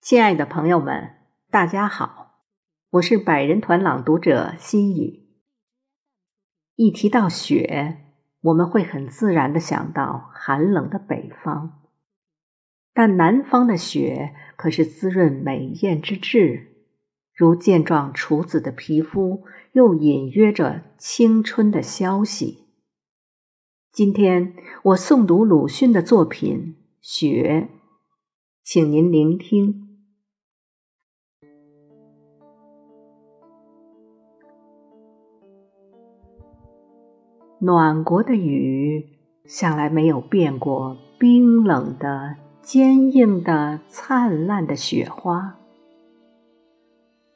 [0.00, 1.14] 亲爱的朋友们，
[1.50, 2.42] 大家好，
[2.90, 5.28] 我是百人团朗读者心雨。
[6.74, 7.98] 一提到雪，
[8.40, 11.70] 我们会很自然的想到寒冷的北方，
[12.92, 16.74] 但南方的雪可是滋润美艳之至，
[17.32, 22.66] 如健壮处子的皮肤，又隐约着青春的消息。
[23.92, 27.68] 今天我诵读鲁迅的作品《雪》，
[28.62, 29.88] 请您聆听。
[37.58, 45.58] 暖国的雨，向来没有变过冰冷的、坚硬的、灿烂的雪花。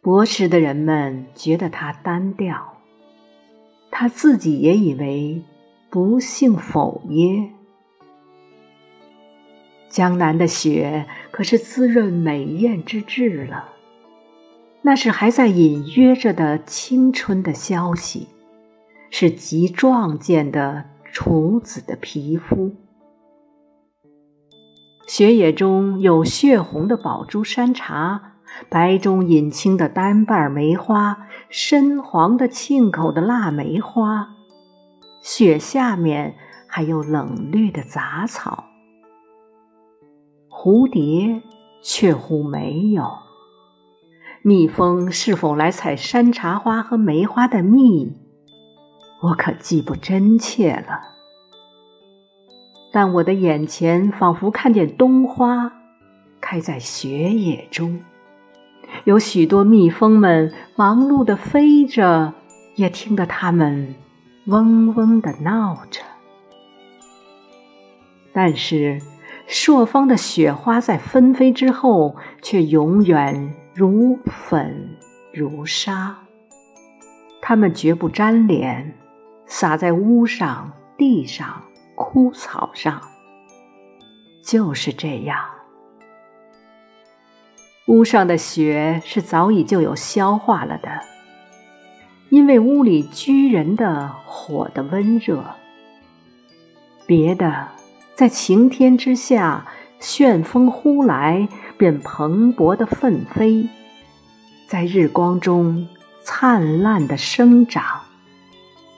[0.00, 2.74] 博识的人们觉得它单调，
[3.90, 5.42] 他自己也以为
[5.90, 7.52] 不幸否耶。
[9.98, 13.70] 江南的雪可是滋润美艳之至了，
[14.82, 18.28] 那是还在隐约着的青春的消息。
[19.10, 22.76] 是极壮健的处子的皮肤，
[25.08, 28.34] 雪野中有血红的宝珠山茶，
[28.68, 34.28] 白中隐青的单瓣梅花，深黄的沁口的腊梅花，
[35.20, 36.36] 雪下面
[36.68, 38.67] 还有冷绿的杂草，
[40.60, 41.40] 蝴蝶
[41.80, 43.08] 却乎没有，
[44.42, 48.12] 蜜蜂是否来采山茶花和梅花的蜜？
[49.22, 51.00] 我可记不真切了，
[52.92, 55.72] 但我的眼前仿佛看见冬花
[56.40, 58.00] 开在雪野中，
[59.04, 62.34] 有许多蜜蜂们忙碌地飞着，
[62.74, 63.94] 也听得它们
[64.46, 66.00] 嗡嗡地闹着。
[68.32, 69.00] 但是
[69.50, 74.96] 朔方的雪花在纷飞之后，却永远如粉
[75.32, 76.14] 如沙，
[77.40, 78.94] 它们绝不粘连。
[79.46, 81.62] 洒在屋上、地上、
[81.94, 83.00] 枯草上，
[84.44, 85.38] 就是这样。
[87.86, 90.90] 屋上的雪是早已就有消化了的，
[92.28, 95.42] 因为屋里居人的火的温热。
[97.06, 97.68] 别的，
[98.18, 99.64] 在晴天之下，
[100.00, 103.68] 旋风呼来，便蓬勃的奋飞，
[104.66, 105.86] 在日光中
[106.24, 107.84] 灿烂的生长。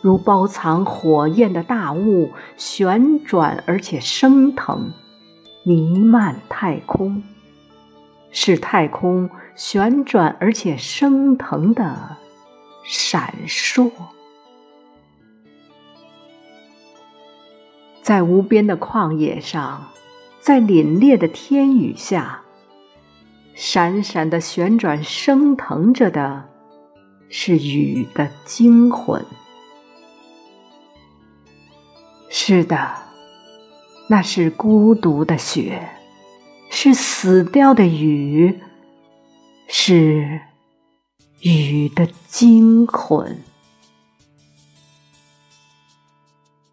[0.00, 4.94] 如包藏火焰的大雾，旋转而且升腾，
[5.62, 7.22] 弥漫太空，
[8.30, 12.16] 是太空旋转而且升腾的
[12.82, 13.90] 闪烁，
[18.02, 19.88] 在无边的旷野上，
[20.40, 22.42] 在凛冽的天宇下，
[23.54, 26.48] 闪闪的旋转升腾着的，
[27.28, 29.24] 是雨的精魂。
[32.28, 32.92] 是的，
[34.08, 35.88] 那是孤独的雪，
[36.70, 38.58] 是死掉的雨，
[39.68, 40.40] 是
[41.40, 43.40] 雨的惊魂。